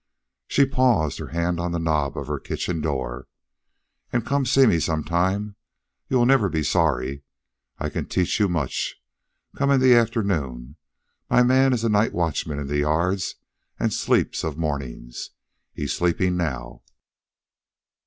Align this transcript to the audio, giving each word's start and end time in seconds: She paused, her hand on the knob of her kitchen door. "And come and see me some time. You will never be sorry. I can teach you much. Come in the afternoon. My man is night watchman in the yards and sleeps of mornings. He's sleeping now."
She 0.47 0.65
paused, 0.65 1.19
her 1.19 1.27
hand 1.27 1.59
on 1.59 1.73
the 1.73 1.77
knob 1.77 2.17
of 2.17 2.25
her 2.25 2.39
kitchen 2.39 2.81
door. 2.81 3.27
"And 4.11 4.25
come 4.25 4.37
and 4.41 4.47
see 4.47 4.65
me 4.65 4.79
some 4.79 5.03
time. 5.03 5.57
You 6.09 6.17
will 6.17 6.25
never 6.25 6.49
be 6.49 6.63
sorry. 6.63 7.21
I 7.77 7.89
can 7.89 8.07
teach 8.07 8.39
you 8.39 8.49
much. 8.49 8.95
Come 9.55 9.69
in 9.69 9.79
the 9.79 9.93
afternoon. 9.93 10.75
My 11.29 11.43
man 11.43 11.71
is 11.71 11.83
night 11.83 12.13
watchman 12.13 12.57
in 12.57 12.65
the 12.65 12.79
yards 12.79 13.35
and 13.79 13.93
sleeps 13.93 14.43
of 14.43 14.57
mornings. 14.57 15.29
He's 15.71 15.93
sleeping 15.93 16.35
now." 16.35 16.81